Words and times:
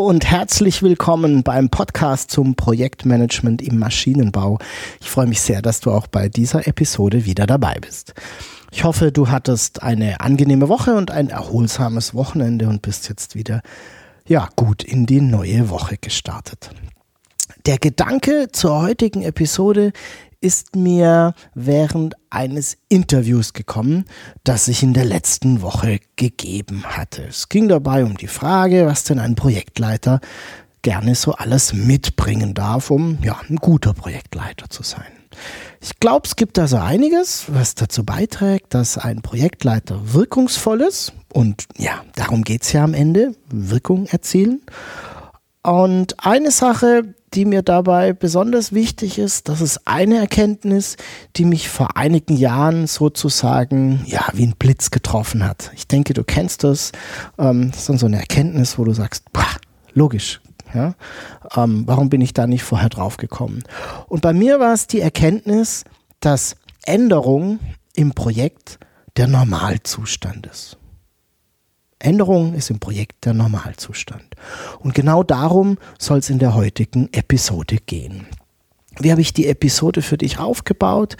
Und 0.00 0.24
herzlich 0.24 0.82
willkommen 0.82 1.42
beim 1.42 1.68
Podcast 1.68 2.30
zum 2.30 2.54
Projektmanagement 2.54 3.60
im 3.60 3.78
Maschinenbau. 3.78 4.58
Ich 4.98 5.10
freue 5.10 5.26
mich 5.26 5.42
sehr, 5.42 5.60
dass 5.60 5.80
du 5.80 5.90
auch 5.90 6.06
bei 6.06 6.30
dieser 6.30 6.66
Episode 6.66 7.26
wieder 7.26 7.46
dabei 7.46 7.76
bist. 7.78 8.14
Ich 8.72 8.82
hoffe, 8.82 9.12
du 9.12 9.28
hattest 9.28 9.82
eine 9.82 10.22
angenehme 10.22 10.70
Woche 10.70 10.94
und 10.94 11.10
ein 11.10 11.28
erholsames 11.28 12.14
Wochenende 12.14 12.66
und 12.66 12.80
bist 12.80 13.10
jetzt 13.10 13.34
wieder 13.34 13.60
ja, 14.26 14.48
gut 14.56 14.82
in 14.82 15.04
die 15.04 15.20
neue 15.20 15.68
Woche 15.68 15.98
gestartet. 15.98 16.70
Der 17.66 17.76
Gedanke 17.76 18.48
zur 18.50 18.80
heutigen 18.80 19.22
Episode 19.22 19.92
ist 20.40 20.74
mir 20.74 21.34
während 21.54 22.14
eines 22.30 22.78
Interviews 22.88 23.52
gekommen, 23.52 24.04
das 24.44 24.68
ich 24.68 24.82
in 24.82 24.94
der 24.94 25.04
letzten 25.04 25.62
Woche 25.62 26.00
gegeben 26.16 26.84
hatte. 26.84 27.24
Es 27.24 27.48
ging 27.48 27.68
dabei 27.68 28.04
um 28.04 28.16
die 28.16 28.26
Frage, 28.26 28.86
was 28.86 29.04
denn 29.04 29.18
ein 29.18 29.34
Projektleiter 29.34 30.20
gerne 30.82 31.14
so 31.14 31.32
alles 31.32 31.74
mitbringen 31.74 32.54
darf, 32.54 32.90
um 32.90 33.18
ja, 33.22 33.38
ein 33.48 33.56
guter 33.56 33.92
Projektleiter 33.92 34.70
zu 34.70 34.82
sein. 34.82 35.12
Ich 35.80 36.00
glaube, 36.00 36.26
es 36.26 36.36
gibt 36.36 36.58
also 36.58 36.76
einiges, 36.78 37.44
was 37.48 37.74
dazu 37.74 38.04
beiträgt, 38.04 38.74
dass 38.74 38.98
ein 38.98 39.22
Projektleiter 39.22 40.12
wirkungsvoll 40.14 40.82
ist. 40.82 41.12
Und 41.32 41.66
ja, 41.76 42.02
darum 42.16 42.42
geht 42.42 42.62
es 42.62 42.72
ja 42.72 42.82
am 42.82 42.94
Ende, 42.94 43.34
Wirkung 43.50 44.06
erzielen. 44.06 44.62
Und 45.62 46.24
eine 46.24 46.50
Sache, 46.50 47.14
die 47.34 47.44
mir 47.44 47.62
dabei 47.62 48.12
besonders 48.12 48.72
wichtig 48.72 49.18
ist, 49.18 49.48
das 49.48 49.60
ist 49.60 49.86
eine 49.86 50.18
Erkenntnis, 50.18 50.96
die 51.36 51.44
mich 51.44 51.68
vor 51.68 51.96
einigen 51.96 52.36
Jahren 52.36 52.86
sozusagen 52.86 54.02
ja 54.06 54.26
wie 54.32 54.46
ein 54.46 54.56
Blitz 54.58 54.90
getroffen 54.90 55.46
hat. 55.46 55.70
Ich 55.74 55.86
denke, 55.86 56.12
du 56.12 56.24
kennst 56.24 56.64
das. 56.64 56.92
Ähm, 57.38 57.70
das 57.70 57.80
ist 57.80 57.88
dann 57.88 57.98
so 57.98 58.06
eine 58.06 58.18
Erkenntnis, 58.18 58.78
wo 58.78 58.84
du 58.84 58.92
sagst, 58.92 59.32
boah, 59.32 59.46
logisch, 59.92 60.40
ja? 60.74 60.94
Ähm, 61.56 61.84
warum 61.86 62.10
bin 62.10 62.20
ich 62.20 62.34
da 62.34 62.46
nicht 62.46 62.64
vorher 62.64 62.88
drauf 62.88 63.16
gekommen? 63.16 63.62
Und 64.08 64.22
bei 64.22 64.32
mir 64.32 64.58
war 64.60 64.72
es 64.72 64.86
die 64.86 65.00
Erkenntnis, 65.00 65.84
dass 66.20 66.56
Änderung 66.84 67.60
im 67.94 68.12
Projekt 68.12 68.78
der 69.16 69.26
Normalzustand 69.26 70.46
ist. 70.46 70.79
Änderung 72.00 72.54
ist 72.54 72.70
im 72.70 72.80
Projekt 72.80 73.24
der 73.24 73.34
Normalzustand. 73.34 74.24
Und 74.80 74.94
genau 74.94 75.22
darum 75.22 75.78
soll 75.98 76.18
es 76.18 76.30
in 76.30 76.38
der 76.38 76.54
heutigen 76.54 77.08
Episode 77.12 77.76
gehen. 77.76 78.26
Wie 78.98 79.12
habe 79.12 79.20
ich 79.20 79.32
die 79.32 79.46
Episode 79.46 80.02
für 80.02 80.18
dich 80.18 80.38
aufgebaut? 80.38 81.16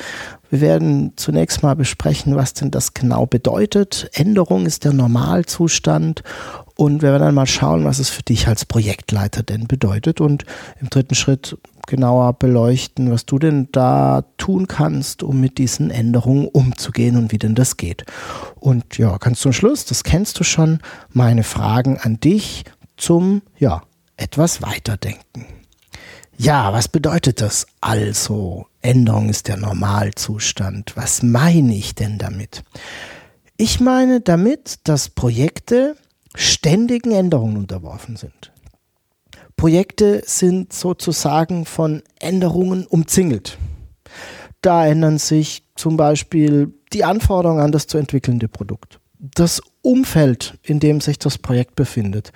Wir 0.51 0.61
werden 0.61 1.13
zunächst 1.17 1.63
mal 1.63 1.77
besprechen, 1.77 2.35
was 2.35 2.53
denn 2.53 2.71
das 2.71 2.95
genau 2.95 3.27
bedeutet. 3.27 4.11
Änderung 4.13 4.67
ist 4.67 4.85
der 4.85 4.93
Normalzustand 4.93 6.23
und 6.75 7.03
wir 7.03 7.11
werden 7.11 7.23
dann 7.23 7.35
mal 7.35 7.47
schauen, 7.47 7.85
was 7.85 8.01
es 8.01 8.09
für 8.09 8.23
dich 8.23 8.49
als 8.49 8.65
Projektleiter 8.65 9.43
denn 9.43 9.69
bedeutet 9.69 10.21
und 10.21 10.45
im 10.81 10.91
dritten 10.91 11.15
Schritt 11.15 11.57
genauer 11.87 12.35
beleuchten, 12.35 13.11
was 13.11 13.27
du 13.27 13.39
denn 13.39 13.69
da 13.73 14.25
tun 14.37 14.67
kannst, 14.67 15.23
um 15.23 15.41
mit 15.41 15.59
diesen 15.59 15.91
Änderungen 15.91 16.49
umzugehen 16.49 17.17
und 17.17 17.33
wie 17.33 17.39
denn 17.39 17.55
das 17.55 17.77
geht. 17.77 18.05
Und 18.59 18.99
ja, 18.99 19.17
ganz 19.19 19.41
zum 19.41 19.53
Schluss, 19.53 19.85
das 19.85 20.05
kennst 20.05 20.39
du 20.41 20.45
schon, 20.45 20.81
meine 21.13 21.43
Fragen 21.43 21.99
an 21.99 22.21
dich 22.21 22.65
zum, 22.97 23.43
ja, 23.59 23.83
etwas 24.17 24.63
weiterdenken. 24.63 25.47
Ja, 26.37 26.73
was 26.73 26.89
bedeutet 26.89 27.41
das 27.41 27.67
also? 27.81 28.67
Änderung 28.81 29.29
ist 29.29 29.49
der 29.49 29.59
Normalzustand. 29.59 30.97
Was 30.97 31.23
meine 31.23 31.75
ich 31.75 31.95
denn 31.95 32.17
damit? 32.17 32.63
Ich 33.59 33.79
meine 33.79 34.23
damit, 34.23 34.79
dass 34.85 35.11
Projekte 35.11 35.97
ständigen 36.35 37.13
Änderungen 37.13 37.59
unterworfen 37.59 38.17
sind. 38.17 38.53
Projekte 39.61 40.23
sind 40.25 40.73
sozusagen 40.73 41.67
von 41.67 42.03
Änderungen 42.19 42.87
umzingelt. 42.87 43.59
Da 44.63 44.87
ändern 44.87 45.19
sich 45.19 45.65
zum 45.77 45.99
Beispiel 45.99 46.73
die 46.95 47.05
Anforderungen 47.05 47.61
an 47.61 47.71
das 47.71 47.87
zu 47.87 47.99
entwickelnde 47.99 48.49
Produkt, 48.49 49.01
das 49.19 49.61
Umfeld, 49.83 50.59
in 50.63 50.81
dem 50.81 51.01
sich 51.01 51.19
das 51.19 51.39
Projekt 51.39 51.75
befindet, 51.77 52.33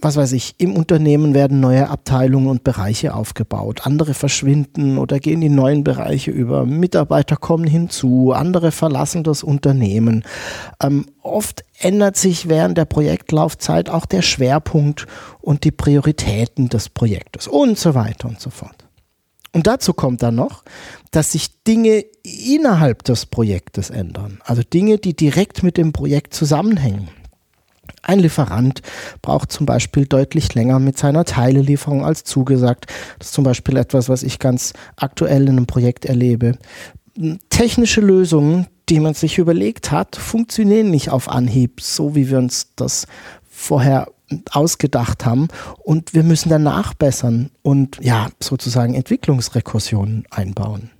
was 0.00 0.16
weiß 0.16 0.32
ich, 0.32 0.54
im 0.58 0.76
Unternehmen 0.76 1.34
werden 1.34 1.60
neue 1.60 1.88
Abteilungen 1.88 2.48
und 2.48 2.64
Bereiche 2.64 3.14
aufgebaut, 3.14 3.80
andere 3.84 4.14
verschwinden 4.14 4.98
oder 4.98 5.18
gehen 5.18 5.42
in 5.42 5.54
neuen 5.54 5.84
Bereiche 5.84 6.30
über, 6.30 6.66
Mitarbeiter 6.66 7.36
kommen 7.36 7.66
hinzu, 7.66 8.32
andere 8.32 8.72
verlassen 8.72 9.24
das 9.24 9.42
Unternehmen. 9.42 10.24
Ähm, 10.82 11.06
oft 11.22 11.64
ändert 11.78 12.16
sich 12.16 12.48
während 12.48 12.78
der 12.78 12.84
Projektlaufzeit 12.84 13.90
auch 13.90 14.06
der 14.06 14.22
Schwerpunkt 14.22 15.06
und 15.40 15.64
die 15.64 15.72
Prioritäten 15.72 16.68
des 16.68 16.88
Projektes 16.88 17.48
und 17.48 17.78
so 17.78 17.94
weiter 17.94 18.28
und 18.28 18.40
so 18.40 18.50
fort. 18.50 18.81
Und 19.52 19.66
dazu 19.66 19.92
kommt 19.92 20.22
dann 20.22 20.34
noch, 20.34 20.64
dass 21.10 21.32
sich 21.32 21.62
Dinge 21.64 22.04
innerhalb 22.22 23.04
des 23.04 23.26
Projektes 23.26 23.90
ändern, 23.90 24.40
also 24.44 24.62
Dinge, 24.62 24.98
die 24.98 25.14
direkt 25.14 25.62
mit 25.62 25.76
dem 25.76 25.92
Projekt 25.92 26.34
zusammenhängen. 26.34 27.08
Ein 28.02 28.18
Lieferant 28.18 28.82
braucht 29.20 29.52
zum 29.52 29.66
Beispiel 29.66 30.06
deutlich 30.06 30.54
länger 30.54 30.78
mit 30.78 30.98
seiner 30.98 31.24
Teilelieferung 31.24 32.04
als 32.04 32.24
zugesagt. 32.24 32.86
Das 33.18 33.28
ist 33.28 33.34
zum 33.34 33.44
Beispiel 33.44 33.76
etwas, 33.76 34.08
was 34.08 34.22
ich 34.22 34.38
ganz 34.38 34.72
aktuell 34.96 35.42
in 35.42 35.50
einem 35.50 35.66
Projekt 35.66 36.04
erlebe. 36.04 36.58
Technische 37.50 38.00
Lösungen, 38.00 38.66
die 38.88 38.98
man 38.98 39.14
sich 39.14 39.38
überlegt 39.38 39.92
hat, 39.92 40.16
funktionieren 40.16 40.90
nicht 40.90 41.10
auf 41.10 41.28
Anhieb, 41.28 41.80
so 41.80 42.14
wie 42.14 42.30
wir 42.30 42.38
uns 42.38 42.74
das 42.74 43.06
vorher 43.48 44.08
ausgedacht 44.50 45.24
haben. 45.24 45.48
Und 45.78 46.14
wir 46.14 46.22
müssen 46.22 46.48
dann 46.48 46.62
nachbessern 46.62 47.50
und 47.62 47.98
ja, 48.00 48.28
sozusagen 48.40 48.94
Entwicklungsrekursionen 48.94 50.24
einbauen 50.30 50.90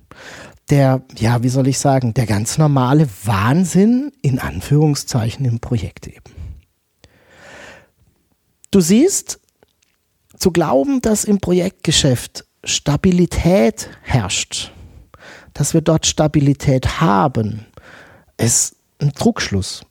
der, 0.69 1.03
ja, 1.17 1.43
wie 1.43 1.49
soll 1.49 1.67
ich 1.67 1.77
sagen, 1.77 2.13
der 2.13 2.25
ganz 2.25 2.57
normale 2.57 3.07
Wahnsinn 3.25 4.11
in 4.21 4.39
Anführungszeichen 4.39 5.45
im 5.45 5.59
Projekt 5.59 6.07
eben. 6.07 6.23
Du 8.71 8.79
siehst, 8.79 9.39
zu 10.37 10.51
glauben, 10.51 11.01
dass 11.01 11.25
im 11.25 11.39
Projektgeschäft 11.39 12.45
Stabilität 12.63 13.89
herrscht, 14.01 14.71
dass 15.53 15.73
wir 15.73 15.81
dort 15.81 16.07
Stabilität 16.07 16.99
haben, 17.01 17.65
ist 18.37 18.75
ein 18.99 19.13
Trugschluss. 19.13 19.83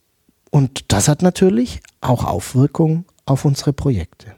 Und 0.51 0.91
das 0.91 1.07
hat 1.07 1.21
natürlich 1.21 1.79
auch 2.01 2.25
Aufwirkungen 2.25 3.05
auf 3.25 3.45
unsere 3.45 3.73
Projekte. 3.73 4.35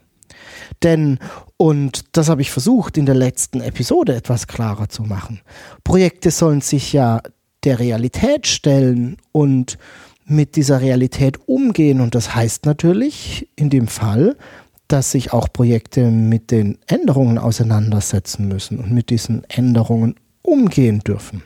Denn, 0.82 1.18
und 1.56 2.04
das 2.12 2.28
habe 2.28 2.42
ich 2.42 2.50
versucht 2.50 2.96
in 2.96 3.06
der 3.06 3.14
letzten 3.14 3.60
Episode 3.60 4.14
etwas 4.14 4.46
klarer 4.46 4.88
zu 4.88 5.02
machen, 5.02 5.40
Projekte 5.84 6.30
sollen 6.30 6.60
sich 6.60 6.92
ja 6.92 7.20
der 7.64 7.78
Realität 7.78 8.46
stellen 8.46 9.16
und 9.32 9.78
mit 10.24 10.56
dieser 10.56 10.80
Realität 10.80 11.38
umgehen. 11.46 12.00
Und 12.00 12.14
das 12.14 12.34
heißt 12.34 12.66
natürlich 12.66 13.48
in 13.56 13.70
dem 13.70 13.88
Fall, 13.88 14.36
dass 14.88 15.10
sich 15.10 15.32
auch 15.32 15.52
Projekte 15.52 16.10
mit 16.10 16.50
den 16.50 16.78
Änderungen 16.86 17.38
auseinandersetzen 17.38 18.46
müssen 18.46 18.78
und 18.78 18.92
mit 18.92 19.10
diesen 19.10 19.44
Änderungen 19.44 20.16
umgehen 20.42 21.00
dürfen. 21.00 21.42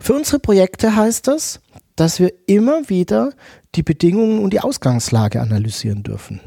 Für 0.00 0.14
unsere 0.14 0.38
Projekte 0.38 0.96
heißt 0.96 1.26
das, 1.26 1.60
dass 1.98 2.20
wir 2.20 2.32
immer 2.46 2.88
wieder 2.88 3.32
die 3.74 3.82
Bedingungen 3.82 4.38
und 4.38 4.52
die 4.52 4.60
Ausgangslage 4.60 5.40
analysieren 5.40 6.02
dürfen. 6.02 6.40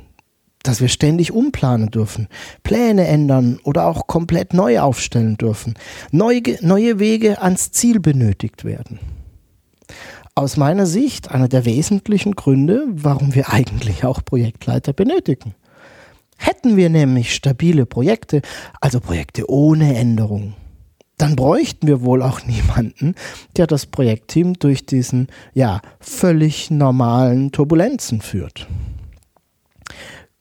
Dass 0.64 0.80
wir 0.80 0.88
ständig 0.88 1.32
umplanen 1.32 1.90
dürfen, 1.90 2.28
Pläne 2.64 3.08
ändern 3.08 3.60
oder 3.64 3.88
auch 3.88 4.08
komplett 4.08 4.54
neu 4.54 4.80
aufstellen 4.80 5.38
dürfen, 5.38 5.74
neue, 6.12 6.42
neue 6.62 7.00
Wege 7.00 7.42
ans 7.42 7.72
Ziel 7.72 8.00
benötigt 8.00 8.64
werden 8.64 9.00
aus 10.34 10.56
meiner 10.56 10.86
Sicht 10.86 11.30
einer 11.30 11.50
der 11.50 11.66
wesentlichen 11.66 12.36
Gründe, 12.36 12.86
warum 12.90 13.36
wir 13.36 13.50
eigentlich 13.50 14.06
auch 14.06 14.24
Projektleiter 14.24 14.94
benötigen. 14.94 15.56
Hätten 16.38 16.78
wir 16.78 16.90
nämlich 16.90 17.36
stabile 17.36 17.86
Projekte, 17.86 18.42
also 18.80 19.00
Projekte 19.00 19.50
ohne 19.50 19.96
Änderung, 19.96 20.54
dann 21.22 21.36
bräuchten 21.36 21.88
wir 21.88 22.02
wohl 22.02 22.24
auch 22.24 22.42
niemanden, 22.46 23.16
der 23.56 23.68
das 23.68 23.86
Projektteam 23.86 24.54
durch 24.56 24.86
diesen 24.86 25.28
ja 25.54 25.82
völlig 26.00 26.72
normalen 26.72 27.52
Turbulenzen 27.52 28.22
führt. 28.22 28.68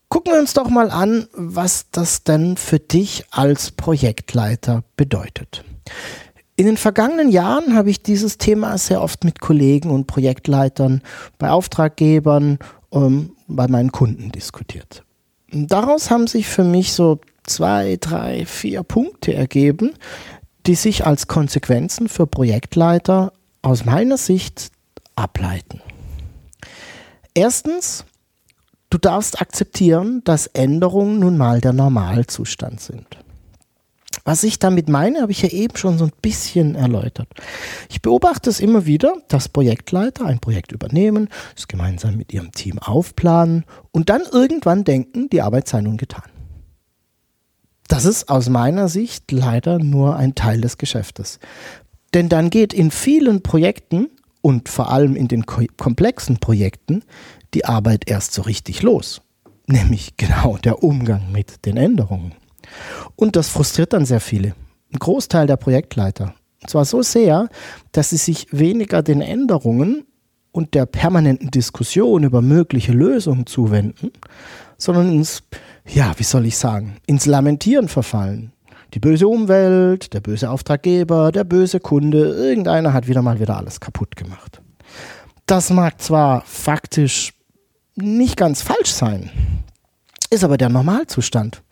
Gucken 0.09 0.33
wir 0.33 0.39
uns 0.39 0.53
doch 0.53 0.69
mal 0.69 0.91
an, 0.91 1.27
was 1.33 1.85
das 1.91 2.23
denn 2.23 2.57
für 2.57 2.79
dich 2.79 3.23
als 3.31 3.71
Projektleiter 3.71 4.83
bedeutet. 4.97 5.63
In 6.57 6.65
den 6.65 6.77
vergangenen 6.77 7.29
Jahren 7.29 7.75
habe 7.75 7.89
ich 7.89 8.03
dieses 8.03 8.37
Thema 8.37 8.77
sehr 8.77 9.01
oft 9.01 9.23
mit 9.23 9.39
Kollegen 9.39 9.89
und 9.89 10.07
Projektleitern, 10.07 11.01
bei 11.37 11.49
Auftraggebern, 11.49 12.59
ähm, 12.91 13.35
bei 13.47 13.67
meinen 13.67 13.91
Kunden 13.91 14.31
diskutiert. 14.31 15.03
Daraus 15.51 16.11
haben 16.11 16.27
sich 16.27 16.47
für 16.47 16.63
mich 16.63 16.91
so 16.91 17.19
zwei, 17.43 17.97
drei, 17.99 18.45
vier 18.45 18.83
Punkte 18.83 19.33
ergeben, 19.33 19.93
die 20.67 20.75
sich 20.75 21.05
als 21.05 21.27
Konsequenzen 21.27 22.09
für 22.09 22.27
Projektleiter 22.27 23.33
aus 23.61 23.85
meiner 23.85 24.17
Sicht 24.17 24.71
ableiten. 25.15 25.81
Erstens, 27.33 28.05
du 28.89 28.97
darfst 28.97 29.41
akzeptieren, 29.41 30.21
dass 30.23 30.47
Änderungen 30.47 31.19
nun 31.19 31.37
mal 31.37 31.61
der 31.61 31.73
Normalzustand 31.73 32.81
sind. 32.81 33.07
Was 34.23 34.43
ich 34.43 34.59
damit 34.59 34.87
meine, 34.87 35.21
habe 35.21 35.31
ich 35.31 35.41
ja 35.41 35.49
eben 35.49 35.75
schon 35.77 35.97
so 35.97 36.05
ein 36.05 36.11
bisschen 36.21 36.75
erläutert. 36.75 37.27
Ich 37.89 38.01
beobachte 38.01 38.49
es 38.49 38.59
immer 38.59 38.85
wieder, 38.85 39.15
dass 39.29 39.49
Projektleiter 39.49 40.25
ein 40.25 40.39
Projekt 40.39 40.71
übernehmen, 40.71 41.29
es 41.55 41.67
gemeinsam 41.67 42.17
mit 42.17 42.31
ihrem 42.31 42.51
Team 42.51 42.77
aufplanen 42.77 43.65
und 43.91 44.09
dann 44.09 44.21
irgendwann 44.31 44.83
denken, 44.83 45.29
die 45.29 45.41
Arbeit 45.41 45.67
sei 45.67 45.81
nun 45.81 45.97
getan. 45.97 46.29
Das 47.91 48.05
ist 48.05 48.29
aus 48.29 48.47
meiner 48.47 48.87
Sicht 48.87 49.29
leider 49.33 49.77
nur 49.77 50.15
ein 50.15 50.33
Teil 50.33 50.61
des 50.61 50.77
Geschäftes. 50.77 51.39
Denn 52.13 52.29
dann 52.29 52.49
geht 52.49 52.73
in 52.73 52.89
vielen 52.89 53.43
Projekten 53.43 54.09
und 54.39 54.69
vor 54.69 54.89
allem 54.89 55.17
in 55.17 55.27
den 55.27 55.45
komplexen 55.45 56.37
Projekten 56.37 57.03
die 57.53 57.65
Arbeit 57.65 58.09
erst 58.09 58.31
so 58.31 58.43
richtig 58.43 58.81
los. 58.81 59.21
Nämlich 59.67 60.15
genau 60.15 60.55
der 60.55 60.83
Umgang 60.83 61.33
mit 61.33 61.65
den 61.65 61.75
Änderungen. 61.75 62.33
Und 63.17 63.35
das 63.35 63.49
frustriert 63.49 63.91
dann 63.91 64.05
sehr 64.05 64.21
viele. 64.21 64.55
Ein 64.93 64.99
Großteil 64.99 65.45
der 65.45 65.57
Projektleiter. 65.57 66.33
Und 66.61 66.69
zwar 66.69 66.85
so 66.85 67.01
sehr, 67.01 67.49
dass 67.91 68.11
sie 68.11 68.17
sich 68.17 68.47
weniger 68.53 69.03
den 69.03 69.19
Änderungen 69.19 70.05
und 70.53 70.75
der 70.75 70.85
permanenten 70.85 71.51
Diskussion 71.51 72.23
über 72.23 72.41
mögliche 72.41 72.93
Lösungen 72.93 73.47
zuwenden, 73.47 74.11
sondern 74.81 75.11
ins 75.11 75.43
ja, 75.85 76.13
wie 76.17 76.23
soll 76.23 76.45
ich 76.45 76.57
sagen, 76.57 76.97
ins 77.05 77.25
Lamentieren 77.25 77.87
verfallen. 77.87 78.53
Die 78.93 78.99
böse 78.99 79.27
Umwelt, 79.27 80.13
der 80.13 80.19
böse 80.19 80.49
Auftraggeber, 80.49 81.31
der 81.31 81.43
böse 81.43 81.79
Kunde, 81.79 82.19
irgendeiner 82.19 82.93
hat 82.93 83.07
wieder 83.07 83.21
mal 83.21 83.39
wieder 83.39 83.57
alles 83.57 83.79
kaputt 83.79 84.15
gemacht. 84.15 84.61
Das 85.45 85.69
mag 85.69 86.01
zwar 86.01 86.41
faktisch 86.45 87.33
nicht 87.95 88.37
ganz 88.37 88.61
falsch 88.61 88.91
sein, 88.91 89.29
ist 90.29 90.43
aber 90.43 90.57
der 90.57 90.69
Normalzustand 90.69 91.63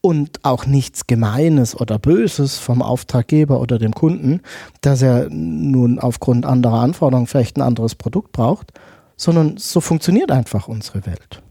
und 0.00 0.44
auch 0.44 0.66
nichts 0.66 1.06
Gemeines 1.06 1.78
oder 1.78 1.98
Böses 1.98 2.58
vom 2.58 2.82
Auftraggeber 2.82 3.60
oder 3.60 3.78
dem 3.78 3.92
Kunden, 3.92 4.40
dass 4.80 5.02
er 5.02 5.28
nun 5.30 5.98
aufgrund 5.98 6.46
anderer 6.46 6.80
Anforderungen 6.80 7.26
vielleicht 7.26 7.56
ein 7.56 7.62
anderes 7.62 7.94
Produkt 7.94 8.32
braucht, 8.32 8.72
sondern 9.16 9.56
so 9.58 9.80
funktioniert 9.80 10.30
einfach 10.30 10.68
unsere 10.68 11.04
Welt. 11.04 11.42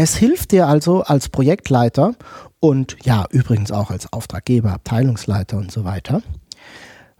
Es 0.00 0.14
hilft 0.14 0.52
dir 0.52 0.68
also 0.68 1.02
als 1.02 1.28
Projektleiter 1.28 2.14
und 2.60 2.96
ja, 3.02 3.24
übrigens 3.30 3.72
auch 3.72 3.90
als 3.90 4.12
Auftraggeber, 4.12 4.72
Abteilungsleiter 4.72 5.56
und 5.56 5.72
so 5.72 5.82
weiter, 5.82 6.22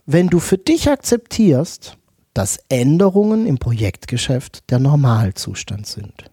wenn 0.06 0.28
du 0.28 0.38
für 0.38 0.58
dich 0.58 0.88
akzeptierst, 0.88 1.96
dass 2.34 2.60
Änderungen 2.68 3.46
im 3.46 3.58
Projektgeschäft 3.58 4.70
der 4.70 4.78
Normalzustand 4.78 5.88
sind. 5.88 6.30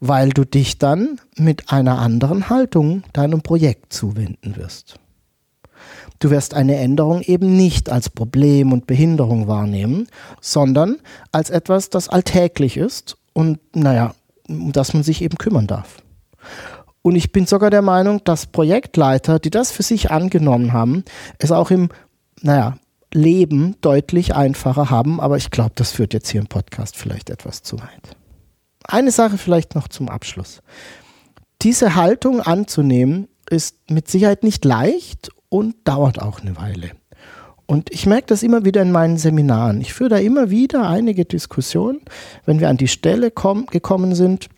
Weil 0.00 0.30
du 0.30 0.46
dich 0.46 0.78
dann 0.78 1.20
mit 1.36 1.70
einer 1.70 1.98
anderen 1.98 2.48
Haltung 2.48 3.02
deinem 3.12 3.42
Projekt 3.42 3.92
zuwenden 3.92 4.56
wirst. 4.56 4.94
Du 6.18 6.30
wirst 6.30 6.54
eine 6.54 6.76
Änderung 6.76 7.20
eben 7.20 7.58
nicht 7.58 7.90
als 7.90 8.08
Problem 8.08 8.72
und 8.72 8.86
Behinderung 8.86 9.48
wahrnehmen, 9.48 10.08
sondern 10.40 10.96
als 11.30 11.50
etwas, 11.50 11.90
das 11.90 12.08
alltäglich 12.08 12.78
ist 12.78 13.18
und, 13.34 13.58
naja, 13.76 14.14
um 14.50 14.72
das 14.72 14.94
man 14.94 15.02
sich 15.02 15.22
eben 15.22 15.36
kümmern 15.38 15.66
darf. 15.66 16.02
Und 17.02 17.16
ich 17.16 17.32
bin 17.32 17.46
sogar 17.46 17.70
der 17.70 17.82
Meinung, 17.82 18.22
dass 18.24 18.46
Projektleiter, 18.46 19.38
die 19.38 19.50
das 19.50 19.70
für 19.70 19.82
sich 19.82 20.10
angenommen 20.10 20.72
haben, 20.72 21.04
es 21.38 21.50
auch 21.50 21.70
im, 21.70 21.88
naja, 22.42 22.76
Leben 23.12 23.76
deutlich 23.80 24.34
einfacher 24.34 24.90
haben. 24.90 25.20
Aber 25.20 25.36
ich 25.36 25.50
glaube, 25.50 25.72
das 25.74 25.92
führt 25.92 26.12
jetzt 26.14 26.28
hier 26.28 26.40
im 26.40 26.46
Podcast 26.46 26.96
vielleicht 26.96 27.30
etwas 27.30 27.62
zu 27.62 27.78
weit. 27.78 28.16
Eine 28.84 29.10
Sache 29.10 29.38
vielleicht 29.38 29.74
noch 29.74 29.88
zum 29.88 30.08
Abschluss. 30.08 30.62
Diese 31.62 31.94
Haltung 31.94 32.40
anzunehmen 32.40 33.28
ist 33.48 33.90
mit 33.90 34.08
Sicherheit 34.08 34.42
nicht 34.42 34.64
leicht 34.64 35.30
und 35.48 35.76
dauert 35.84 36.20
auch 36.20 36.40
eine 36.40 36.56
Weile. 36.56 36.92
Und 37.70 37.92
ich 37.92 38.04
merke 38.04 38.26
das 38.26 38.42
immer 38.42 38.64
wieder 38.64 38.82
in 38.82 38.90
meinen 38.90 39.16
Seminaren. 39.16 39.80
Ich 39.80 39.94
führe 39.94 40.10
da 40.10 40.16
immer 40.16 40.50
wieder 40.50 40.88
einige 40.88 41.24
Diskussionen, 41.24 42.00
wenn 42.44 42.58
wir 42.58 42.68
an 42.68 42.76
die 42.76 42.88
Stelle 42.88 43.30
komm, 43.30 43.66
gekommen 43.66 44.16
sind, 44.16 44.48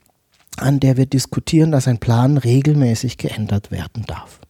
an 0.57 0.81
der 0.81 0.97
wir 0.97 1.05
diskutieren, 1.05 1.73
dass 1.73 1.87
ein 1.87 1.99
Plan 1.99 2.39
regelmäßig 2.39 3.19
geändert 3.19 3.71
werden 3.71 4.07
darf. 4.07 4.41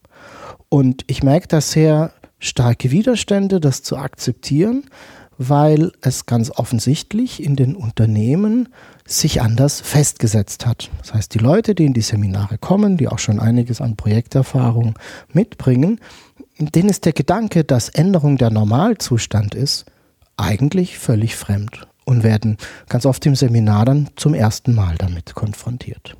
Und 0.69 1.03
ich 1.07 1.23
merke 1.23 1.49
da 1.49 1.59
sehr 1.59 2.13
starke 2.39 2.91
Widerstände, 2.91 3.59
das 3.59 3.83
zu 3.83 3.97
akzeptieren, 3.97 4.85
weil 5.37 5.91
es 5.99 6.25
ganz 6.25 6.49
offensichtlich 6.49 7.43
in 7.43 7.57
den 7.57 7.75
Unternehmen 7.75 8.69
sich 9.05 9.41
anders 9.41 9.81
festgesetzt 9.81 10.65
hat. 10.65 10.89
Das 10.99 11.13
heißt, 11.13 11.33
die 11.33 11.39
Leute, 11.39 11.75
die 11.75 11.85
in 11.85 11.93
die 11.93 11.99
Seminare 11.99 12.57
kommen, 12.57 12.95
die 12.95 13.09
auch 13.09 13.19
schon 13.19 13.41
einiges 13.41 13.81
an 13.81 13.97
Projekterfahrung 13.97 14.95
mitbringen, 15.33 15.99
denen 16.71 16.89
ist 16.89 17.05
der 17.05 17.13
Gedanke, 17.13 17.63
dass 17.63 17.89
Änderung 17.89 18.37
der 18.37 18.49
Normalzustand 18.49 19.55
ist, 19.55 19.85
eigentlich 20.37 20.97
völlig 20.97 21.35
fremd 21.35 21.87
und 22.05 22.23
werden 22.23 22.57
ganz 22.89 23.05
oft 23.05 23.25
im 23.25 23.35
Seminar 23.35 23.85
dann 23.85 24.09
zum 24.15 24.33
ersten 24.33 24.73
Mal 24.73 24.95
damit 24.97 25.35
konfrontiert. 25.35 26.15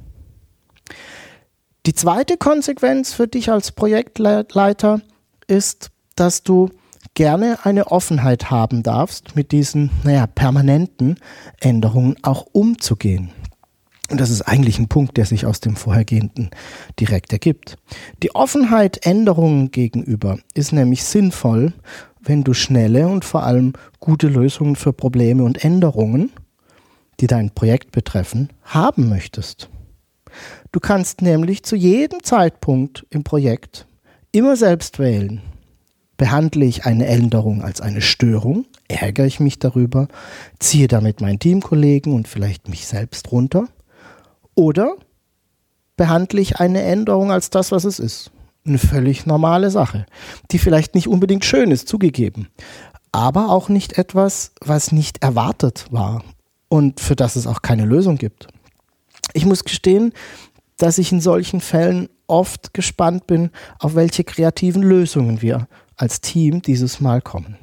Die 1.85 1.93
zweite 1.93 2.37
Konsequenz 2.37 3.13
für 3.13 3.27
dich 3.27 3.51
als 3.51 3.73
Projektleiter 3.73 5.01
ist, 5.47 5.91
dass 6.15 6.43
du 6.43 6.69
gerne 7.13 7.59
eine 7.63 7.87
Offenheit 7.87 8.49
haben 8.49 8.83
darfst, 8.83 9.35
mit 9.35 9.51
diesen 9.51 9.91
naja, 10.03 10.25
permanenten 10.25 11.17
Änderungen 11.59 12.15
auch 12.21 12.45
umzugehen. 12.51 13.31
Und 14.13 14.21
das 14.21 14.29
ist 14.29 14.43
eigentlich 14.43 14.77
ein 14.77 14.89
Punkt, 14.89 15.17
der 15.17 15.25
sich 15.25 15.47
aus 15.47 15.59
dem 15.59 15.75
vorhergehenden 15.75 16.51
direkt 16.99 17.33
ergibt. 17.33 17.77
Die 18.21 18.35
Offenheit 18.35 19.07
Änderungen 19.07 19.71
gegenüber 19.71 20.37
ist 20.53 20.71
nämlich 20.71 21.03
sinnvoll, 21.03 21.73
wenn 22.21 22.43
du 22.43 22.53
schnelle 22.53 23.07
und 23.07 23.25
vor 23.25 23.41
allem 23.41 23.73
gute 23.99 24.27
Lösungen 24.27 24.75
für 24.75 24.93
Probleme 24.93 25.43
und 25.43 25.65
Änderungen, 25.65 26.31
die 27.19 27.25
dein 27.25 27.49
Projekt 27.55 27.91
betreffen, 27.91 28.49
haben 28.61 29.09
möchtest. 29.09 29.71
Du 30.71 30.79
kannst 30.79 31.23
nämlich 31.23 31.63
zu 31.63 31.75
jedem 31.75 32.21
Zeitpunkt 32.21 33.07
im 33.09 33.23
Projekt 33.23 33.87
immer 34.31 34.55
selbst 34.55 34.99
wählen. 34.99 35.41
Behandle 36.17 36.65
ich 36.65 36.85
eine 36.85 37.07
Änderung 37.07 37.63
als 37.63 37.81
eine 37.81 38.01
Störung, 38.01 38.67
ärgere 38.87 39.25
ich 39.25 39.39
mich 39.39 39.57
darüber, 39.57 40.07
ziehe 40.59 40.87
damit 40.87 41.19
meinen 41.19 41.39
Teamkollegen 41.39 42.13
und 42.13 42.27
vielleicht 42.27 42.69
mich 42.69 42.85
selbst 42.85 43.31
runter 43.31 43.69
oder 44.55 44.95
behandle 45.97 46.41
ich 46.41 46.59
eine 46.59 46.81
Änderung 46.81 47.31
als 47.31 47.49
das, 47.49 47.71
was 47.71 47.83
es 47.83 47.99
ist. 47.99 48.31
Eine 48.65 48.77
völlig 48.77 49.25
normale 49.25 49.69
Sache, 49.69 50.05
die 50.51 50.57
vielleicht 50.57 50.95
nicht 50.95 51.07
unbedingt 51.07 51.43
schön 51.43 51.71
ist, 51.71 51.87
zugegeben, 51.87 52.47
aber 53.11 53.49
auch 53.49 53.67
nicht 53.67 53.97
etwas, 53.97 54.53
was 54.61 54.91
nicht 54.91 55.21
erwartet 55.21 55.87
war 55.91 56.23
und 56.69 56.99
für 57.01 57.15
das 57.15 57.35
es 57.35 57.45
auch 57.45 57.61
keine 57.61 57.85
Lösung 57.85 58.17
gibt. 58.17 58.47
Ich 59.33 59.45
muss 59.45 59.63
gestehen, 59.63 60.13
dass 60.77 60.97
ich 60.97 61.11
in 61.11 61.21
solchen 61.21 61.61
Fällen 61.61 62.09
oft 62.27 62.73
gespannt 62.73 63.27
bin, 63.27 63.51
auf 63.79 63.95
welche 63.95 64.23
kreativen 64.23 64.81
Lösungen 64.81 65.41
wir 65.41 65.67
als 65.97 66.21
Team 66.21 66.61
dieses 66.61 66.99
Mal 66.99 67.21
kommen. 67.21 67.57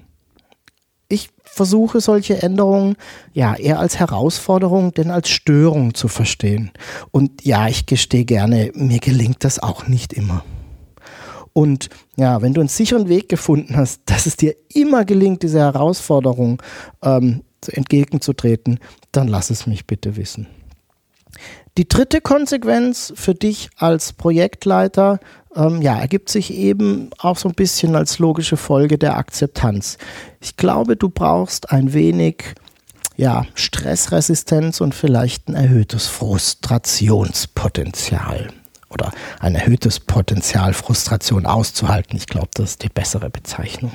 Ich 1.10 1.28
versuche 1.42 2.00
solche 2.00 2.40
Änderungen 2.40 2.94
ja 3.32 3.56
eher 3.56 3.80
als 3.80 3.98
Herausforderung, 3.98 4.94
denn 4.94 5.10
als 5.10 5.28
Störung 5.28 5.92
zu 5.94 6.06
verstehen. 6.06 6.70
Und 7.10 7.44
ja, 7.44 7.66
ich 7.66 7.86
gestehe 7.86 8.24
gerne, 8.24 8.70
mir 8.74 9.00
gelingt 9.00 9.42
das 9.42 9.58
auch 9.58 9.88
nicht 9.88 10.12
immer. 10.12 10.44
Und 11.52 11.88
ja, 12.16 12.42
wenn 12.42 12.54
du 12.54 12.60
einen 12.60 12.68
sicheren 12.68 13.08
Weg 13.08 13.28
gefunden 13.28 13.76
hast, 13.76 14.02
dass 14.06 14.26
es 14.26 14.36
dir 14.36 14.54
immer 14.72 15.04
gelingt, 15.04 15.42
diese 15.42 15.58
Herausforderung 15.58 16.62
ähm, 17.02 17.42
entgegenzutreten, 17.66 18.78
dann 19.10 19.26
lass 19.26 19.50
es 19.50 19.66
mich 19.66 19.86
bitte 19.86 20.16
wissen. 20.16 20.46
Die 21.78 21.88
dritte 21.88 22.20
Konsequenz 22.20 23.12
für 23.16 23.34
dich 23.34 23.70
als 23.76 24.12
Projektleiter 24.12 25.20
ähm, 25.54 25.82
ja, 25.82 25.98
ergibt 25.98 26.28
sich 26.28 26.52
eben 26.52 27.10
auch 27.18 27.36
so 27.36 27.48
ein 27.48 27.54
bisschen 27.54 27.96
als 27.96 28.18
logische 28.18 28.56
Folge 28.56 28.98
der 28.98 29.16
Akzeptanz. 29.16 29.98
Ich 30.40 30.56
glaube, 30.56 30.96
du 30.96 31.08
brauchst 31.08 31.70
ein 31.70 31.92
wenig 31.92 32.54
ja, 33.16 33.46
Stressresistenz 33.54 34.80
und 34.80 34.94
vielleicht 34.94 35.48
ein 35.48 35.54
erhöhtes 35.54 36.06
Frustrationspotenzial 36.06 38.48
oder 38.88 39.12
ein 39.38 39.54
erhöhtes 39.54 40.00
Potenzial, 40.00 40.72
Frustration 40.72 41.46
auszuhalten. 41.46 42.16
Ich 42.16 42.26
glaube, 42.26 42.48
das 42.54 42.70
ist 42.70 42.82
die 42.82 42.88
bessere 42.88 43.30
Bezeichnung. 43.30 43.92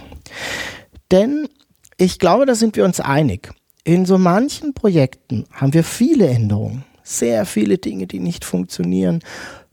Denn 1.11 1.49
ich 1.97 2.19
glaube, 2.19 2.45
da 2.45 2.55
sind 2.55 2.75
wir 2.75 2.85
uns 2.85 2.99
einig. 2.99 3.51
In 3.83 4.05
so 4.05 4.17
manchen 4.17 4.73
Projekten 4.73 5.45
haben 5.51 5.73
wir 5.73 5.83
viele 5.83 6.27
Änderungen, 6.27 6.83
sehr 7.05 7.45
viele 7.45 7.77
Dinge, 7.77 8.07
die 8.07 8.19
nicht 8.19 8.43
funktionieren, 8.43 9.19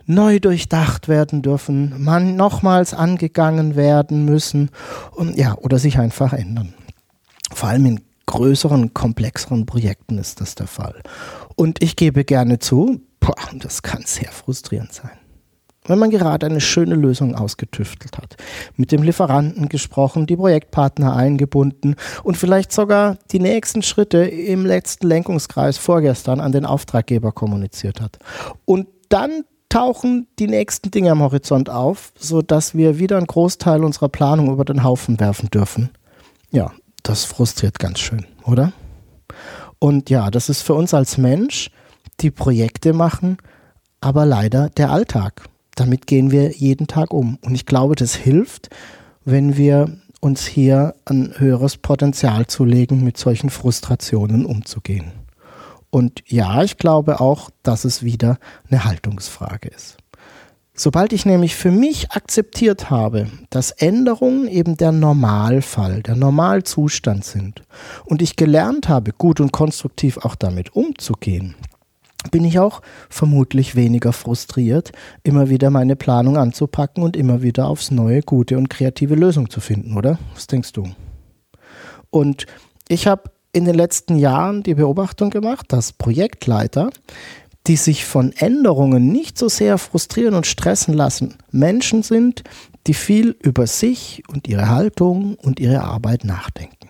neu 0.07 0.39
durchdacht 0.39 1.09
werden 1.09 1.43
dürfen, 1.43 1.95
man 1.99 2.37
nochmals 2.37 2.95
angegangen 2.95 3.75
werden 3.75 4.25
müssen 4.25 4.71
und 5.13 5.37
ja, 5.37 5.57
oder 5.57 5.79
sich 5.79 5.99
einfach 5.99 6.33
ändern. 6.33 6.75
Vor 7.53 7.71
allem 7.71 7.87
in 7.87 8.01
größeren, 8.27 8.95
komplexeren 8.95 9.67
Projekten 9.67 10.19
ist 10.19 10.41
das 10.41 10.55
der 10.55 10.67
Fall. 10.67 11.03
Und 11.57 11.83
ich 11.83 11.97
gebe 11.97 12.25
gerne 12.25 12.59
zu, 12.59 13.01
boah, 13.21 13.35
das 13.55 13.83
kann 13.83 14.03
sehr 14.05 14.31
frustrierend 14.31 14.93
sein. 14.93 15.22
Wenn 15.85 15.99
man 15.99 16.11
gerade 16.11 16.47
eine 16.47 16.61
schöne 16.61 16.95
Lösung 16.95 17.35
ausgetüftelt 17.35 18.17
hat, 18.17 18.37
mit 18.77 18.93
dem 18.93 19.03
Lieferanten 19.03 19.69
gesprochen, 19.69 20.27
die 20.27 20.37
Projektpartner 20.37 21.17
eingebunden 21.17 21.97
und 22.23 22.37
vielleicht 22.37 22.71
sogar 22.71 23.19
die 23.33 23.41
nächsten 23.41 23.83
Schritte 23.83 24.19
im 24.19 24.65
letzten 24.65 25.09
Lenkungskreis 25.09 25.79
vorgestern 25.79 26.41
an 26.41 26.53
den 26.53 26.67
Auftraggeber 26.67 27.33
kommuniziert 27.33 28.01
hat. 28.01 28.19
Und 28.65 28.87
dann 29.09 29.45
tauchen 29.69 30.29
die 30.39 30.47
nächsten 30.47 30.91
Dinge 30.91 31.11
am 31.11 31.21
Horizont 31.21 31.69
auf, 31.69 32.13
sodass 32.17 32.75
wir 32.75 32.99
wieder 32.99 33.17
einen 33.17 33.27
Großteil 33.27 33.83
unserer 33.83 34.09
Planung 34.09 34.53
über 34.53 34.65
den 34.65 34.85
Haufen 34.85 35.19
werfen 35.19 35.49
dürfen. 35.51 35.91
Ja, 36.51 36.71
das 37.03 37.25
frustriert 37.25 37.79
ganz 37.81 37.99
schön, 37.99 38.27
oder? 38.45 38.73
Und 39.81 40.11
ja, 40.11 40.31
das 40.31 40.49
ist 40.49 40.63
für 40.63 40.75
uns 40.75 40.95
als 40.95 41.19
Mensch, 41.19 41.71
die 42.21 42.31
Projekte 42.31 42.93
machen, 42.93 43.39
aber 44.01 44.27
leider 44.27 44.69
der 44.69 44.91
Alltag. 44.91 45.43
Damit 45.75 46.07
gehen 46.07 46.31
wir 46.31 46.53
jeden 46.53 46.87
Tag 46.87 47.13
um. 47.13 47.39
Und 47.43 47.55
ich 47.55 47.67
glaube, 47.67 47.95
das 47.95 48.15
hilft, 48.15 48.69
wenn 49.25 49.57
wir 49.57 49.97
uns 50.21 50.47
hier 50.47 50.95
ein 51.05 51.35
höheres 51.39 51.77
Potenzial 51.77 52.47
zulegen, 52.47 53.03
mit 53.03 53.17
solchen 53.17 53.51
Frustrationen 53.51 54.47
umzugehen. 54.47 55.13
Und 55.91 56.23
ja, 56.27 56.63
ich 56.63 56.79
glaube 56.79 57.21
auch, 57.21 57.51
dass 57.63 57.85
es 57.85 58.03
wieder 58.03 58.39
eine 58.71 58.85
Haltungsfrage 58.85 59.69
ist. 59.69 59.99
Sobald 60.75 61.13
ich 61.13 61.27
nämlich 61.27 61.55
für 61.55 61.71
mich 61.71 62.13
akzeptiert 62.13 62.89
habe, 62.89 63.27
dass 63.51 63.73
Änderungen 63.73 64.49
eben 64.49 64.79
der 64.79 64.91
Normalfall, 64.91 66.03
der 66.03 66.17
Normalzustand 66.17 67.25
sind 67.27 67.63
und 68.07 68.23
ich 68.23 68.37
gelernt 68.37 68.89
habe, 68.89 69.13
gut 69.13 69.39
und 69.41 69.53
konstruktiv 69.53 70.17
auch 70.19 70.35
damit 70.35 70.75
umzugehen, 70.75 71.57
bin 72.31 72.45
ich 72.45 72.59
auch 72.59 72.83
vermutlich 73.09 73.75
weniger 73.75 74.13
frustriert, 74.13 74.93
immer 75.23 75.49
wieder 75.49 75.71
meine 75.71 75.97
Planung 75.97 76.37
anzupacken 76.37 77.03
und 77.03 77.17
immer 77.17 77.43
wieder 77.43 77.67
aufs 77.67 77.91
neue, 77.91 78.23
gute 78.23 78.57
und 78.57 78.71
kreative 78.71 79.15
Lösung 79.15 79.51
zu 79.51 79.61
finden, 79.61 79.97
oder? 79.97 80.19
Was 80.35 80.47
denkst 80.47 80.73
du? 80.73 80.85
Und 82.11 82.47
ich 82.89 83.07
habe 83.07 83.31
in 83.55 83.65
den 83.65 83.75
letzten 83.75 84.17
Jahren 84.17 84.63
die 84.63 84.75
Beobachtung 84.75 85.31
gemacht, 85.31 85.67
dass 85.73 85.93
Projektleiter 85.93 86.91
die 87.67 87.77
sich 87.77 88.05
von 88.05 88.33
Änderungen 88.33 89.13
nicht 89.13 89.39
so 89.39 89.49
sehr 89.49 89.79
frustrieren 89.79 90.35
und 90.35 90.47
stressen 90.47 90.95
lassen, 90.95 91.37
Menschen 91.51 92.03
sind, 92.03 92.43
die 92.87 92.95
viel 92.95 93.37
über 93.41 93.67
sich 93.67 94.23
und 94.29 94.49
ihre 94.49 94.69
Haltung 94.69 95.37
und 95.37 95.61
ihre 95.61 95.83
Arbeit 95.83 96.25
nachdenken. 96.25 96.89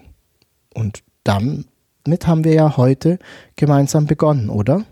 Und 0.75 1.03
damit 1.25 2.27
haben 2.27 2.45
wir 2.45 2.55
ja 2.55 2.77
heute 2.77 3.19
gemeinsam 3.57 4.07
begonnen, 4.07 4.49
oder? 4.49 4.85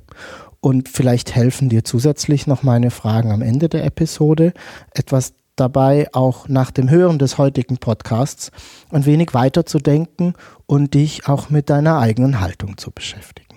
Und 0.61 0.89
vielleicht 0.89 1.35
helfen 1.35 1.69
dir 1.69 1.85
zusätzlich 1.85 2.47
noch 2.47 2.63
meine 2.63 2.91
Fragen 2.91 3.33
am 3.33 3.43
Ende 3.43 3.69
der 3.69 3.85
Episode 3.85 4.53
etwas 4.95 5.33
dabei, 5.57 6.09
auch 6.13 6.49
nach 6.49 6.71
dem 6.71 6.91
Hören 6.91 7.19
des 7.19 7.39
heutigen 7.39 7.79
Podcasts 7.79 8.51
ein 8.91 9.07
wenig 9.07 9.35
weiterzudenken 9.35 10.35
und 10.67 10.95
dich 10.95 11.29
auch 11.29 11.51
mit 11.51 11.71
deiner 11.71 11.99
eigenen 11.99 12.41
Haltung 12.41 12.77
zu 12.79 12.91
beschäftigen. 12.91 13.51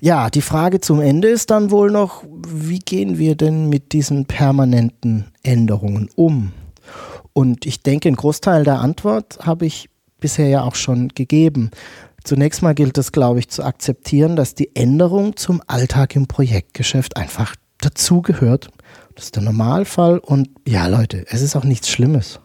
Ja, 0.00 0.28
die 0.28 0.42
Frage 0.42 0.80
zum 0.80 1.00
Ende 1.00 1.28
ist 1.28 1.50
dann 1.50 1.70
wohl 1.70 1.90
noch, 1.90 2.24
wie 2.46 2.78
gehen 2.78 3.16
wir 3.18 3.36
denn 3.36 3.70
mit 3.70 3.92
diesen 3.92 4.26
permanenten 4.26 5.32
Änderungen 5.42 6.10
um? 6.14 6.52
Und 7.32 7.64
ich 7.64 7.82
denke, 7.82 8.08
einen 8.08 8.16
Großteil 8.16 8.64
der 8.64 8.80
Antwort 8.80 9.38
habe 9.40 9.64
ich 9.64 9.88
bisher 10.20 10.48
ja 10.48 10.62
auch 10.62 10.74
schon 10.74 11.08
gegeben. 11.08 11.70
Zunächst 12.24 12.62
mal 12.62 12.74
gilt 12.74 12.96
es, 12.96 13.12
glaube 13.12 13.38
ich, 13.38 13.50
zu 13.50 13.62
akzeptieren, 13.62 14.34
dass 14.34 14.54
die 14.54 14.74
Änderung 14.74 15.36
zum 15.36 15.62
Alltag 15.66 16.16
im 16.16 16.26
Projektgeschäft 16.26 17.18
einfach 17.18 17.54
dazugehört. 17.78 18.68
Das 19.14 19.26
ist 19.26 19.36
der 19.36 19.42
Normalfall 19.42 20.18
und 20.18 20.48
ja, 20.66 20.86
Leute, 20.86 21.26
es 21.28 21.42
ist 21.42 21.54
auch 21.54 21.64
nichts 21.64 21.90
Schlimmes. 21.90 22.40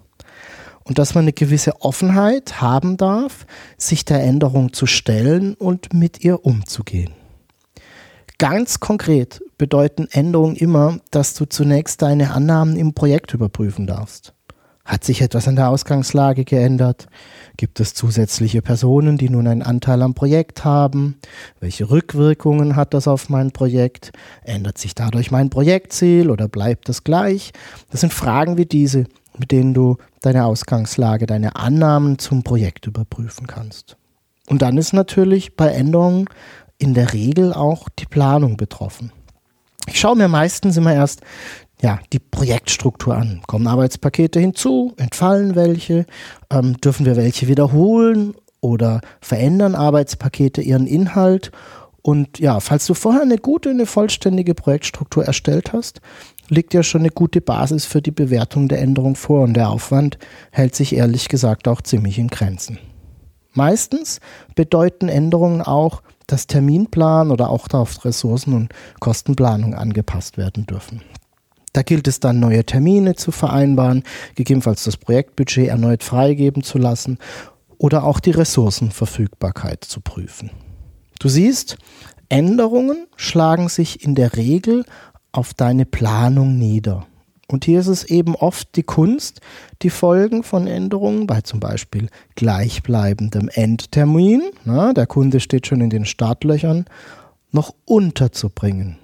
Und 0.84 1.00
dass 1.00 1.16
man 1.16 1.24
eine 1.24 1.34
gewisse 1.34 1.82
Offenheit 1.82 2.62
haben 2.62 2.98
darf, 2.98 3.46
sich 3.78 4.04
der 4.04 4.22
Änderung 4.22 4.74
zu 4.74 4.86
stellen 4.86 5.54
und 5.54 5.94
mit 5.94 6.26
ihr 6.26 6.46
umzugehen. 6.46 7.14
Ganz 8.38 8.82
konkret 8.82 9.42
bedeuten 9.58 10.08
Änderungen 10.12 10.58
immer, 10.58 11.00
dass 11.12 11.36
du 11.36 11.46
zunächst 11.46 12.02
deine 12.02 12.32
Annahmen 12.32 12.76
im 12.76 12.94
Projekt 12.94 13.34
überprüfen 13.34 13.88
darfst. 13.88 14.34
Hat 14.90 15.04
sich 15.04 15.22
etwas 15.22 15.48
an 15.48 15.56
der 15.56 15.70
Ausgangslage 15.70 16.46
geändert? 16.46 17.10
Gibt 17.58 17.80
es 17.80 17.94
zusätzliche 17.94 18.64
Personen, 18.64 19.20
die 19.20 19.30
nun 19.30 19.46
einen 19.46 19.62
Anteil 19.62 20.02
am 20.02 20.16
Projekt 20.16 20.66
haben? 20.66 21.20
Welche 21.60 21.92
Rückwirkungen 21.92 22.76
hat 22.76 22.96
das 22.96 23.08
auf 23.08 23.30
mein 23.30 23.52
Projekt? 23.52 24.12
Ändert 24.42 24.80
sich 24.80 24.96
dadurch 24.96 25.30
mein 25.30 25.52
Projektziel 25.52 26.32
oder 26.32 26.48
bleibt 26.48 26.90
es 26.90 27.04
gleich? 27.04 27.52
Das 27.92 28.02
sind 28.02 28.16
Fragen 28.16 28.58
wie 28.58 28.66
diese, 28.66 29.06
mit 29.38 29.52
denen 29.52 29.76
du 29.76 29.98
deine 30.22 30.46
Ausgangslage, 30.46 31.28
deine 31.28 31.56
Annahmen 31.56 32.18
zum 32.18 32.42
Projekt 32.42 32.88
überprüfen 32.88 33.46
kannst. 33.46 33.96
Und 34.48 34.64
dann 34.64 34.76
ist 34.76 34.94
natürlich 34.94 35.56
bei 35.56 35.68
Änderungen 35.68 36.26
in 36.80 36.96
der 36.96 37.14
Regel 37.14 37.54
auch 37.54 37.90
die 37.90 38.08
Planung 38.08 38.58
betroffen. 38.58 39.12
Ich 39.86 40.00
schaue 40.00 40.16
mir 40.16 40.30
meistens 40.30 40.78
immer 40.78 40.96
erst 40.96 41.22
ja, 41.82 42.00
die 42.12 42.20
Projektstruktur 42.20 43.16
an. 43.16 43.42
Kommen 43.48 43.68
Arbeitspakete 43.68 44.40
hinzu? 44.40 44.94
Entfallen 44.98 45.56
welche? 45.56 46.06
Ähm, 46.50 46.78
dürfen 46.82 47.06
wir 47.06 47.16
welche 47.16 47.48
wiederholen? 47.48 48.34
Oder 48.62 49.00
verändern 49.22 49.76
Arbeitspakete 49.76 50.62
ihren 50.62 50.88
Inhalt? 50.88 51.52
Und 52.02 52.40
ja, 52.40 52.60
falls 52.60 52.86
du 52.86 52.94
vorher 52.94 53.22
eine 53.22 53.38
gute, 53.38 53.70
eine 53.70 53.86
vollständige 53.86 54.56
Projektstruktur 54.56 55.26
erstellt 55.26 55.74
hast, 55.74 56.02
liegt 56.50 56.74
ja 56.74 56.84
schon 56.84 57.02
eine 57.02 57.12
gute 57.12 57.42
Basis 57.42 57.86
für 57.86 58.02
die 58.02 58.12
Bewertung 58.12 58.68
der 58.68 58.82
Änderung 58.82 59.16
vor 59.16 59.44
und 59.44 59.54
der 59.54 59.70
Aufwand 59.70 60.18
hält 60.52 60.76
sich 60.76 60.96
ehrlich 60.96 61.30
gesagt 61.30 61.68
auch 61.68 61.82
ziemlich 61.82 62.18
in 62.18 62.28
Grenzen. 62.28 62.80
Meistens 63.54 64.20
bedeuten 64.56 65.10
Änderungen 65.10 65.62
auch, 65.62 66.02
dass 66.28 66.48
Terminplan 66.48 67.32
oder 67.32 67.50
auch 67.50 67.68
auf 67.72 68.06
Ressourcen- 68.06 68.54
und 68.54 68.74
Kostenplanung 69.00 69.74
angepasst 69.74 70.38
werden 70.38 70.66
dürfen. 70.66 71.02
Da 71.80 71.84
gilt 71.84 72.10
es 72.10 72.20
dann, 72.20 72.42
neue 72.42 72.66
Termine 72.66 73.16
zu 73.16 73.32
vereinbaren, 73.32 74.04
gegebenenfalls 74.36 74.84
das 74.84 74.98
Projektbudget 74.98 75.70
erneut 75.70 76.04
freigeben 76.04 76.62
zu 76.62 76.78
lassen 76.78 77.20
oder 77.78 78.04
auch 78.04 78.20
die 78.20 78.32
Ressourcenverfügbarkeit 78.32 79.86
zu 79.86 80.02
prüfen. 80.02 80.52
Du 81.22 81.30
siehst, 81.30 81.78
Änderungen 82.28 83.08
schlagen 83.16 83.70
sich 83.70 84.04
in 84.04 84.14
der 84.14 84.36
Regel 84.36 84.84
auf 85.32 85.54
deine 85.54 85.86
Planung 85.86 86.58
nieder. 86.58 87.08
Und 87.48 87.64
hier 87.64 87.80
ist 87.80 87.88
es 87.88 88.04
eben 88.04 88.36
oft 88.36 88.76
die 88.76 88.84
Kunst, 88.84 89.40
die 89.82 89.90
Folgen 89.90 90.44
von 90.44 90.68
Änderungen 90.68 91.28
bei 91.28 91.40
zum 91.40 91.62
Beispiel 91.62 92.10
gleichbleibendem 92.36 93.48
Endtermin, 93.54 94.42
na, 94.66 94.92
der 94.92 95.08
Kunde 95.08 95.40
steht 95.40 95.66
schon 95.66 95.80
in 95.80 95.90
den 95.90 96.04
Startlöchern, 96.04 96.84
noch 97.54 97.74
unterzubringen. 97.86 98.98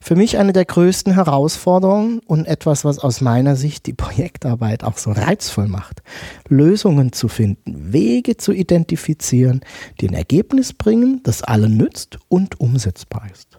Für 0.00 0.16
mich 0.16 0.38
eine 0.38 0.52
der 0.52 0.64
größten 0.64 1.14
Herausforderungen 1.14 2.20
und 2.26 2.46
etwas, 2.46 2.84
was 2.84 2.98
aus 2.98 3.20
meiner 3.20 3.56
Sicht 3.56 3.86
die 3.86 3.92
Projektarbeit 3.92 4.84
auch 4.84 4.96
so 4.96 5.12
reizvoll 5.12 5.68
macht. 5.68 6.02
Lösungen 6.48 7.12
zu 7.12 7.28
finden, 7.28 7.92
Wege 7.92 8.36
zu 8.36 8.52
identifizieren, 8.52 9.60
die 10.00 10.08
ein 10.08 10.14
Ergebnis 10.14 10.72
bringen, 10.72 11.20
das 11.24 11.42
allen 11.42 11.76
nützt 11.76 12.18
und 12.28 12.60
umsetzbar 12.60 13.26
ist. 13.32 13.58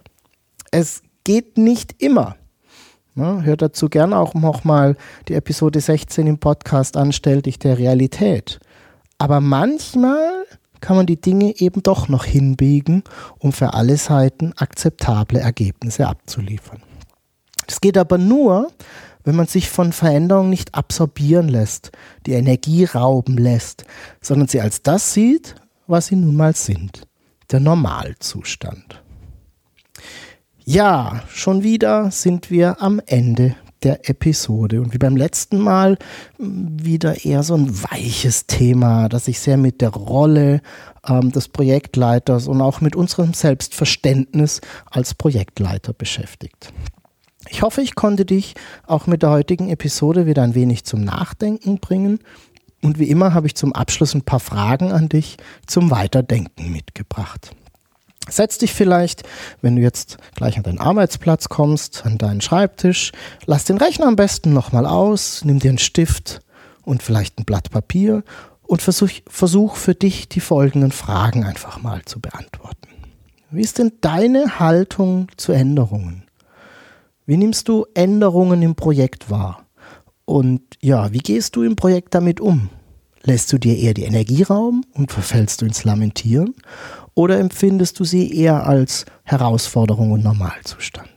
Es 0.72 1.02
geht 1.24 1.58
nicht 1.58 2.02
immer. 2.02 2.36
Ne, 3.16 3.44
hört 3.44 3.62
dazu 3.62 3.90
gerne 3.90 4.18
auch 4.18 4.34
nochmal 4.34 4.96
die 5.28 5.34
Episode 5.34 5.82
16 5.82 6.28
im 6.28 6.38
Podcast 6.38 6.96
an, 6.96 7.12
stell 7.12 7.42
dich 7.42 7.60
der 7.60 7.78
Realität. 7.78 8.60
Aber 9.18 9.42
manchmal 9.42 10.46
kann 10.82 10.96
man 10.96 11.06
die 11.06 11.20
Dinge 11.20 11.56
eben 11.58 11.84
doch 11.84 12.08
noch 12.08 12.26
hinbiegen, 12.26 13.04
um 13.38 13.52
für 13.52 13.74
alle 13.74 13.98
Seiten 13.98 14.54
akzeptable 14.58 15.40
Ergebnisse 15.40 16.08
abzuliefern. 16.08 16.82
Das 17.68 17.82
geht 17.82 17.98
aber 17.98 18.18
nur, 18.18 18.72
wenn 19.24 19.36
man 19.36 19.48
sich 19.48 19.70
von 19.70 19.92
Veränderungen 19.94 20.50
nicht 20.50 20.74
absorbieren 20.76 21.50
lässt, 21.50 21.92
die 22.26 22.34
Energie 22.34 22.86
rauben 22.86 23.38
lässt, 23.38 23.86
sondern 24.22 24.48
sie 24.48 24.62
als 24.62 24.82
das 24.82 25.14
sieht, 25.14 25.56
was 25.88 26.08
sie 26.08 26.16
nun 26.16 26.36
mal 26.36 26.56
sind, 26.56 27.08
der 27.52 27.60
Normalzustand. 27.60 29.04
Ja, 30.64 31.24
schon 31.30 31.64
wieder 31.64 32.12
sind 32.12 32.52
wir 32.52 32.82
am 32.82 33.02
Ende 33.06 33.56
der 33.84 34.10
Episode. 34.10 34.82
Und 34.82 34.94
wie 34.94 34.98
beim 34.98 35.16
letzten 35.16 35.60
Mal 35.60 35.98
wieder 36.38 37.26
eher 37.26 37.44
so 37.44 37.56
ein 37.56 37.84
weiches 37.84 38.46
Thema, 38.48 39.10
das 39.10 39.26
sich 39.26 39.40
sehr 39.40 39.58
mit 39.58 39.82
der 39.82 39.90
Rolle 39.90 40.62
ähm, 41.08 41.32
des 41.32 41.48
Projektleiters 41.48 42.48
und 42.48 42.62
auch 42.62 42.82
mit 42.82 42.96
unserem 42.96 43.34
Selbstverständnis 43.34 44.62
als 44.90 45.14
Projektleiter 45.14 45.94
beschäftigt. 45.94 46.74
Ich 47.50 47.62
hoffe, 47.62 47.82
ich 47.82 47.96
konnte 47.96 48.26
dich 48.26 48.56
auch 48.86 49.08
mit 49.08 49.24
der 49.24 49.32
heutigen 49.32 49.70
Episode 49.70 50.26
wieder 50.26 50.44
ein 50.44 50.56
wenig 50.56 50.84
zum 50.84 51.04
Nachdenken 51.04 51.80
bringen. 51.80 52.20
Und 52.82 53.00
wie 53.00 53.10
immer 53.10 53.34
habe 53.34 53.48
ich 53.48 53.56
zum 53.56 53.74
Abschluss 53.74 54.14
ein 54.14 54.22
paar 54.22 54.40
Fragen 54.40 54.92
an 54.92 55.10
dich 55.10 55.38
zum 55.66 55.92
Weiterdenken 55.92 56.72
mitgebracht. 56.72 57.52
Setz 58.32 58.58
dich 58.58 58.74
vielleicht, 58.74 59.24
wenn 59.62 59.76
du 59.76 59.82
jetzt 59.82 60.18
gleich 60.36 60.58
an 60.58 60.64
deinen 60.64 60.80
Arbeitsplatz 60.80 61.50
kommst, 61.50 62.06
an 62.06 62.18
deinen 62.18 62.42
Schreibtisch, 62.42 63.12
lass 63.46 63.66
den 63.66 63.78
Rechner 63.78 64.08
am 64.08 64.16
besten 64.16 64.54
nochmal 64.54 64.86
aus, 64.86 65.44
nimm 65.44 65.60
dir 65.60 65.70
einen 65.70 65.78
Stift 65.78 66.42
und 66.84 67.04
vielleicht 67.04 67.40
ein 67.40 67.46
Blatt 67.46 67.70
Papier 67.70 68.24
und 68.64 68.82
versuch, 68.82 69.10
versuch 69.28 69.76
für 69.76 69.96
dich 69.96 70.30
die 70.30 70.40
folgenden 70.40 70.92
Fragen 70.92 71.44
einfach 71.44 71.82
mal 71.82 72.04
zu 72.06 72.20
beantworten. 72.20 72.88
Wie 73.52 73.62
ist 73.62 73.80
denn 73.80 73.94
deine 74.02 74.60
Haltung 74.60 75.28
zu 75.38 75.52
Änderungen? 75.52 76.24
Wie 77.26 77.38
nimmst 77.38 77.68
du 77.68 77.86
Änderungen 77.96 78.62
im 78.62 78.76
Projekt 78.76 79.30
wahr? 79.30 79.66
Und 80.26 80.62
ja, 80.82 81.12
wie 81.12 81.20
gehst 81.20 81.56
du 81.56 81.64
im 81.64 81.76
Projekt 81.76 82.14
damit 82.14 82.40
um? 82.40 82.70
Lässt 83.24 83.52
du 83.52 83.58
dir 83.58 83.76
eher 83.76 83.96
die 83.96 84.04
Energie 84.04 84.44
rauben 84.44 84.86
und 84.94 85.12
verfällst 85.12 85.62
du 85.62 85.66
ins 85.66 85.84
Lamentieren? 85.84 86.54
Oder 87.20 87.38
empfindest 87.38 88.00
du 88.00 88.06
sie 88.06 88.34
eher 88.34 88.66
als 88.66 89.04
Herausforderung 89.26 90.14
und 90.14 90.24
Normalzustand? 90.24 91.10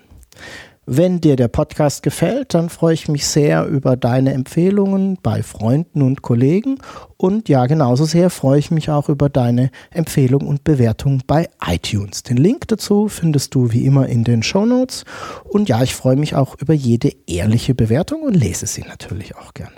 Wenn 0.88 1.20
dir 1.20 1.34
der 1.34 1.48
Podcast 1.48 2.04
gefällt, 2.04 2.54
dann 2.54 2.68
freue 2.68 2.94
ich 2.94 3.08
mich 3.08 3.26
sehr 3.26 3.66
über 3.66 3.96
deine 3.96 4.32
Empfehlungen 4.32 5.18
bei 5.20 5.42
Freunden 5.42 6.00
und 6.00 6.22
Kollegen. 6.22 6.78
Und 7.16 7.48
ja, 7.48 7.66
genauso 7.66 8.04
sehr 8.04 8.30
freue 8.30 8.60
ich 8.60 8.70
mich 8.70 8.88
auch 8.88 9.08
über 9.08 9.28
deine 9.28 9.70
Empfehlung 9.90 10.46
und 10.46 10.62
Bewertung 10.62 11.22
bei 11.26 11.48
iTunes. 11.60 12.22
Den 12.22 12.36
Link 12.36 12.68
dazu 12.68 13.08
findest 13.08 13.56
du 13.56 13.72
wie 13.72 13.84
immer 13.84 14.06
in 14.06 14.22
den 14.22 14.44
Show 14.44 14.64
Notes. 14.64 15.04
Und 15.42 15.68
ja, 15.68 15.82
ich 15.82 15.96
freue 15.96 16.14
mich 16.14 16.36
auch 16.36 16.56
über 16.60 16.72
jede 16.72 17.10
ehrliche 17.26 17.74
Bewertung 17.74 18.22
und 18.22 18.34
lese 18.34 18.66
sie 18.66 18.82
natürlich 18.82 19.34
auch 19.34 19.54
gerne. 19.54 19.74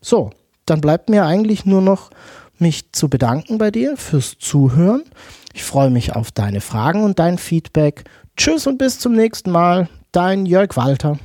So, 0.00 0.30
dann 0.66 0.80
bleibt 0.80 1.08
mir 1.08 1.24
eigentlich 1.24 1.66
nur 1.66 1.82
noch 1.82 2.10
mich 2.58 2.90
zu 2.90 3.08
bedanken 3.08 3.58
bei 3.58 3.70
dir 3.70 3.96
fürs 3.96 4.38
Zuhören. 4.38 5.04
Ich 5.54 5.62
freue 5.62 5.90
mich 5.90 6.16
auf 6.16 6.32
deine 6.32 6.60
Fragen 6.60 7.04
und 7.04 7.20
dein 7.20 7.38
Feedback. 7.38 8.02
Tschüss 8.36 8.66
und 8.66 8.78
bis 8.78 8.98
zum 8.98 9.12
nächsten 9.12 9.52
Mal 9.52 9.88
dein 10.12 10.46
Jörg 10.46 10.76
Walter. 10.76 11.18